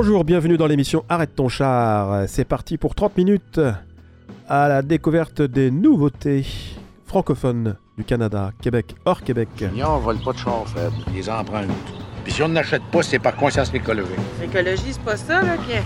[0.00, 2.28] Bonjour, bienvenue dans l'émission Arrête ton char.
[2.28, 3.60] C'est parti pour 30 minutes
[4.48, 6.46] à la découverte des nouveautés
[7.04, 9.48] francophones du Canada, Québec, hors Québec.
[9.60, 10.66] on vole pas de char
[11.12, 11.72] les empruntent.
[12.22, 14.14] Puis si on n'achète pas, c'est par conscience écologique.
[14.40, 15.82] L'écologie, c'est pas ça, là, Pierre.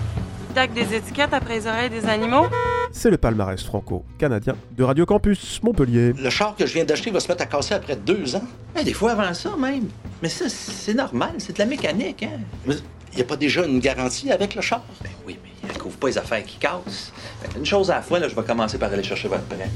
[0.55, 2.45] Tac des étiquettes après les oreilles des animaux.
[2.92, 6.12] C'est le palmarès franco-canadien de Radio Campus Montpellier.
[6.12, 8.45] Le char que je viens d'acheter va se mettre à casser après deux ans.
[8.79, 9.88] Eh, des fois avant ça, même.
[10.23, 12.73] Mais ça, c'est normal, c'est de la mécanique, hein?
[13.12, 14.83] Il n'y a pas déjà une garantie avec le char?
[15.02, 17.12] Ben oui, mais elle couvre pas les affaires qui cassent.
[17.43, 19.69] Ben, une chose à la fois, là, je vais commencer par aller chercher votre prêt.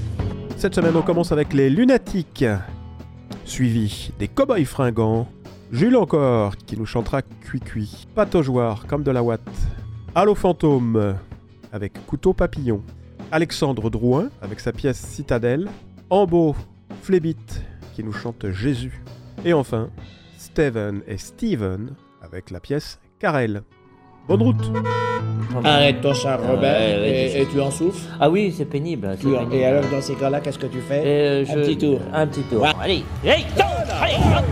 [0.56, 2.46] Cette semaine, on commence avec les lunatiques,
[3.44, 5.28] suivi des cow-boys fringants,
[5.70, 9.40] Jules encore, qui nous chantera Cui-Cui, Pataugeoire comme de la ouate,
[10.14, 11.16] Allo fantôme,
[11.72, 12.82] avec Couteau papillon,
[13.32, 15.68] Alexandre Drouin, avec sa pièce Citadelle,
[16.08, 16.56] Ambo
[17.02, 17.36] Flébit,
[17.94, 19.02] qui nous chante Jésus,
[19.44, 19.90] et enfin,
[20.38, 21.90] Steven et Steven,
[22.22, 23.62] avec la pièce Carrel.
[24.28, 24.72] Bonne route
[25.64, 29.08] Arrête ton char, Robert, et, et tu en souffles Ah oui, c'est pénible.
[29.12, 29.54] c'est Tu- pénible.
[29.54, 31.02] Et alors, dans ces cas-là, qu'est-ce que tu fais?
[31.06, 32.00] Euh, Un je- petit tour.
[32.12, 32.62] Un petit tour.
[32.62, 32.68] Ouais.
[32.80, 33.62] Allez, hey, go,
[34.02, 34.44] allez, go.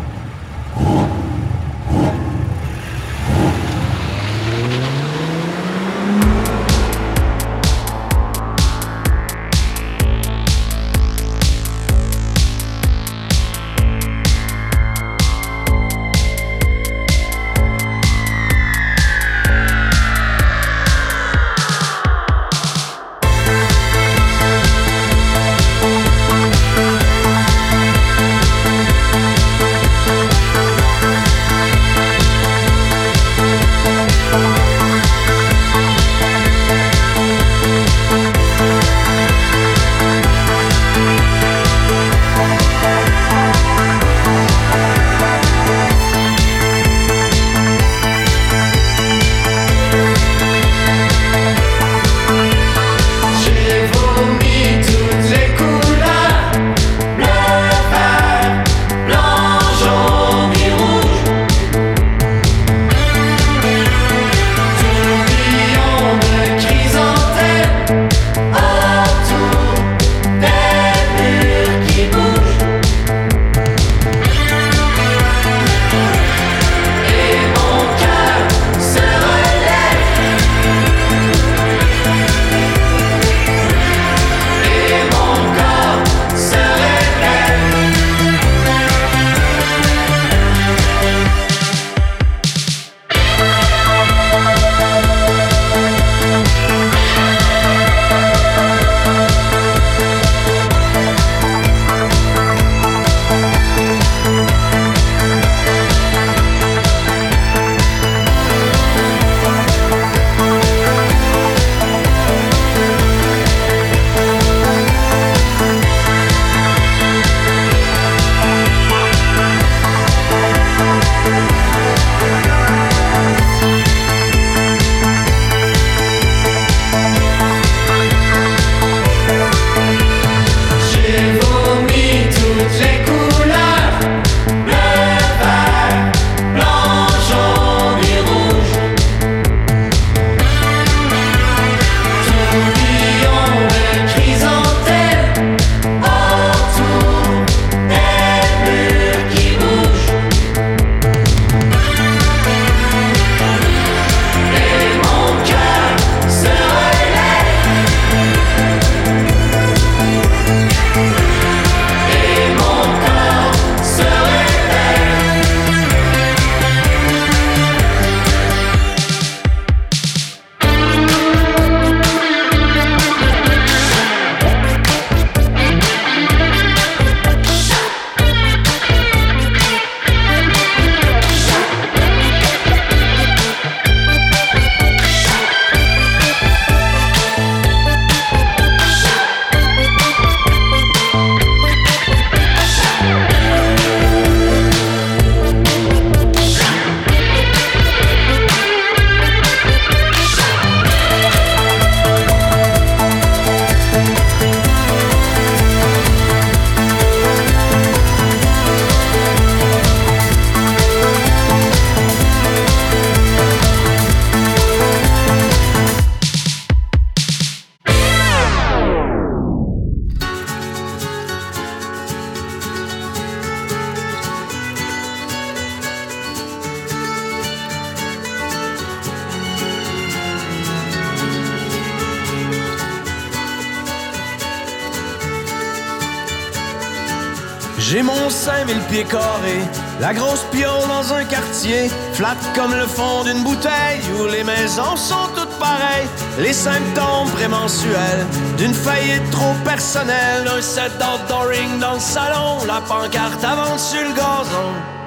[240.00, 244.94] La grosse pion dans un quartier, flat comme le fond d'une bouteille où les maisons
[244.94, 246.06] sont toutes pareilles.
[246.38, 248.24] Les symptômes prémensuels
[248.56, 254.14] d'une faillite trop personnelle, un set d'outdooring dans le salon, la pancarte avance sur le
[254.14, 255.03] gazon.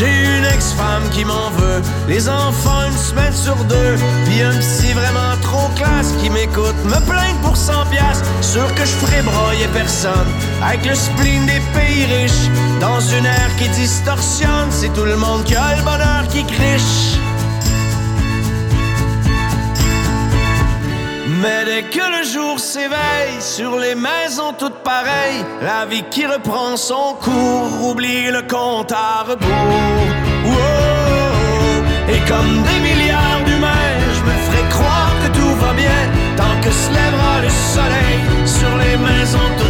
[0.00, 4.94] J'ai une ex-femme qui m'en veut, les enfants une semaine sur deux, puis un psy
[4.94, 9.66] vraiment trop classe qui m'écoute, me plaindre pour 100 piastres, sûr que je ferai broyer
[9.74, 10.26] personne,
[10.64, 12.48] avec le spleen des pays riches,
[12.80, 17.18] dans une ère qui distorsionne, c'est tout le monde qui a le bonheur qui criche.
[21.42, 26.76] Mais dès que le jour s'éveille sur les maisons toutes pareilles, la vie qui reprend
[26.76, 30.06] son cours oublie le compte à rebours.
[30.44, 32.14] Wow.
[32.14, 36.00] Et comme des milliards d'humains, je me ferai croire que tout va bien
[36.36, 39.69] tant que se lèvera le soleil sur les maisons toutes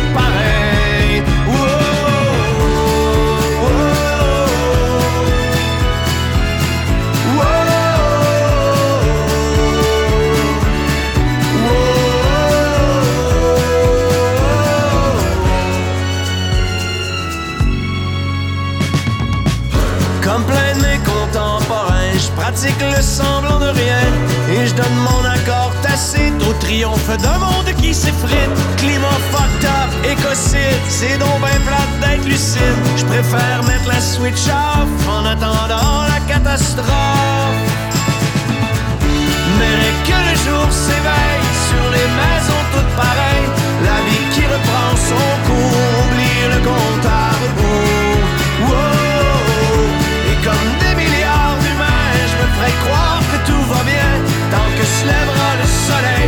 [55.90, 56.19] lèvera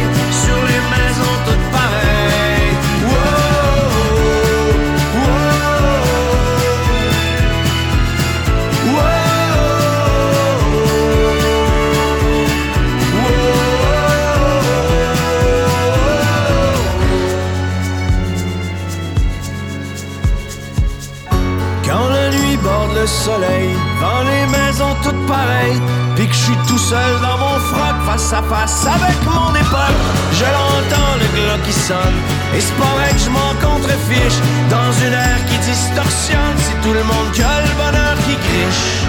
[32.55, 34.39] et c'est pas vrai que je m'en contrefiche,
[34.71, 39.02] dans une ère qui distorsionne, c'est tout le monde qui a le bonheur qui griche.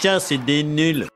[0.00, 1.08] Chat, c'est des nuls.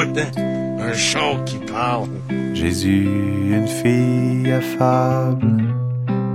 [0.00, 0.30] Hein?
[0.78, 2.08] Un chant qui parle.
[2.52, 3.08] Jésus,
[3.50, 5.64] une fille affable,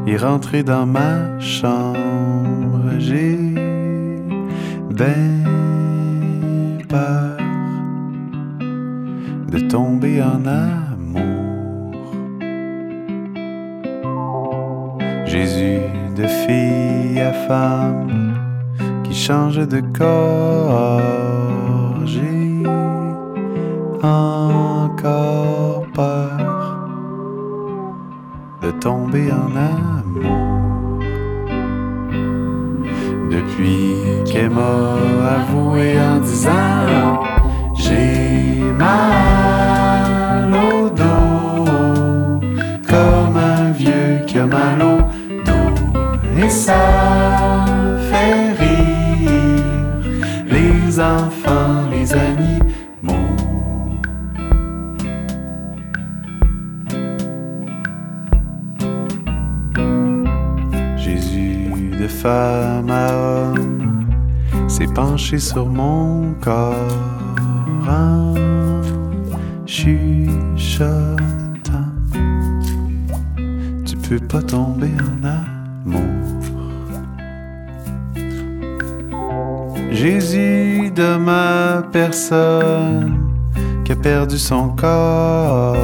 [0.08, 2.82] est rentré dans ma chambre.
[3.00, 3.38] J'ai
[4.92, 5.44] ben
[6.88, 7.38] peur
[9.52, 11.20] de tomber en amour.
[15.26, 15.82] Jésus,
[16.16, 18.34] de fille à femme,
[19.04, 21.19] qui change de corps.
[24.02, 26.80] Encore peur
[28.62, 31.00] de tomber en amour.
[33.30, 34.96] Depuis qu'elle m'a
[35.42, 37.24] avoué en disant
[37.76, 39.19] J'ai mal
[65.00, 66.76] penché sur mon corps
[67.88, 68.34] en
[69.66, 70.84] chuchotant.
[73.86, 76.02] Tu peux pas tomber en amour.
[79.92, 83.20] Jésus de ma personne
[83.86, 85.78] qui a perdu son corps.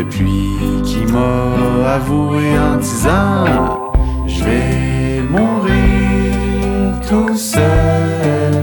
[0.00, 3.92] Depuis qu'il m'a avoué en disant
[4.26, 8.54] Je vais mourir tout seul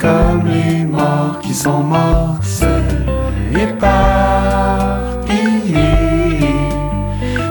[0.00, 3.04] comme les morts qui sont morts seuls,
[3.54, 4.00] éparpillés,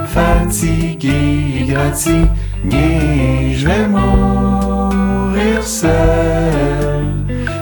[0.08, 3.54] fatigués, égratignés.
[3.54, 7.06] Je vais mourir seul,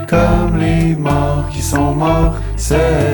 [0.07, 3.12] comme les morts qui sont morts seuls,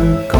[0.00, 0.39] come.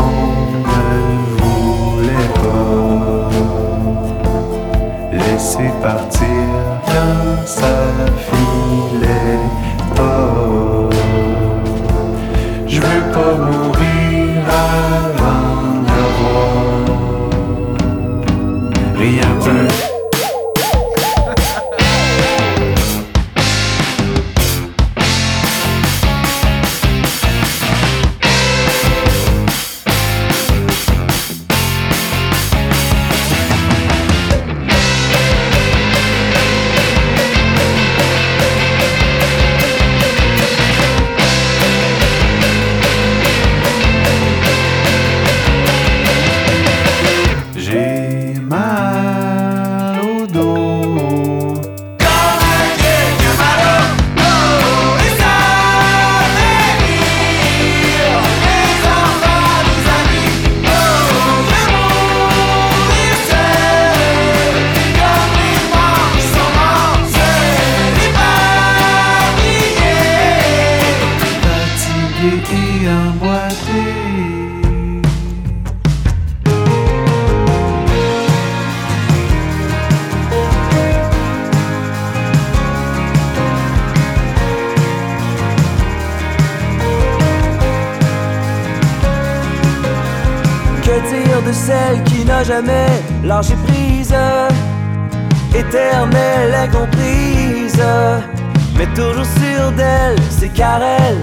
[100.31, 101.19] C'est car elle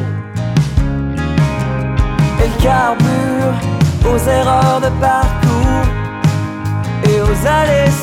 [2.62, 3.54] carbure
[4.10, 5.48] aux erreurs de parcours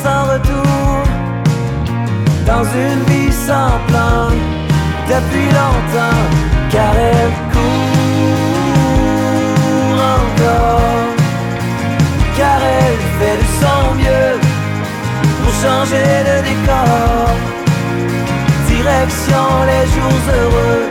[0.04, 1.02] sans retour,
[2.46, 4.30] dans une vie sans plan,
[5.08, 6.22] depuis longtemps,
[6.70, 7.62] car elle court
[10.18, 11.06] encore,
[12.36, 14.34] car elle fait de son mieux
[15.42, 17.53] pour changer de décor.
[18.84, 20.88] Direction les jours heureux,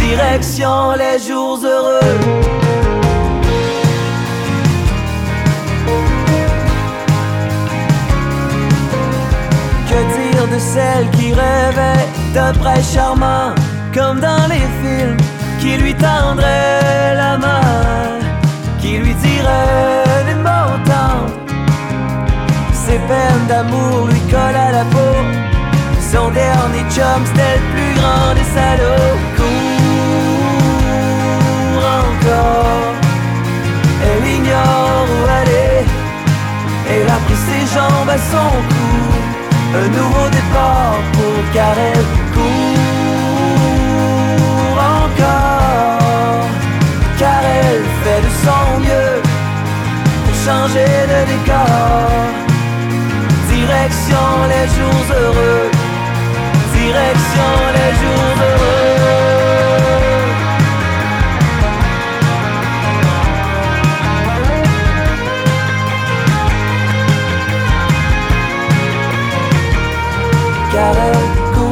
[0.00, 2.00] direction les jours heureux.
[9.88, 13.54] Que dire de celle qui rêvait d'un prêtre charmant,
[13.94, 15.16] comme dans les films,
[15.60, 18.18] qui lui tendrait la main,
[18.80, 20.50] qui lui dirait des mots.
[22.72, 25.49] Ses peines d'amour lui collent à la peau.
[26.12, 29.16] Son dernier chum, c'était le plus grand des salauds.
[29.36, 30.58] Court
[32.02, 32.94] encore,
[34.02, 35.74] elle ignore où aller.
[36.90, 38.90] Elle a pris ses jambes à son cou.
[39.72, 43.60] Un nouveau départ pour Karel court
[45.04, 46.48] encore.
[47.20, 49.16] Car elle fait de son mieux
[50.24, 52.10] pour changer de décor.
[53.48, 55.79] Direction les jours heureux.
[56.80, 58.80] Direction les jours heureux.
[70.72, 71.70] car elle court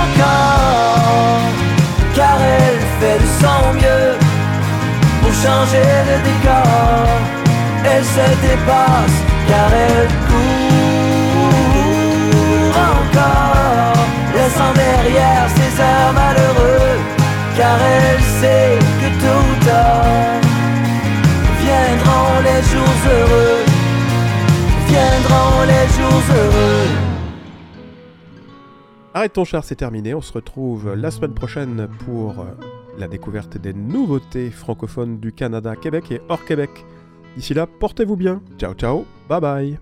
[0.00, 1.42] encore,
[2.16, 4.10] car elle fait de son mieux
[5.20, 7.08] pour changer de décor.
[7.84, 9.18] Elle se dépasse,
[9.48, 10.57] car elle court
[15.08, 16.98] derrière ses heures malheureux,
[17.56, 20.40] car elle sait que tôt ou tard
[21.60, 23.64] viendront les jours heureux
[24.86, 26.88] viendront les jours heureux.
[29.14, 30.14] Arrête ton char, c'est terminé.
[30.14, 32.46] On se retrouve la semaine prochaine pour
[32.98, 36.70] la découverte des nouveautés francophones du Canada, Québec et hors Québec.
[37.36, 38.40] D'ici là, portez-vous bien.
[38.58, 39.78] Ciao ciao, bye bye.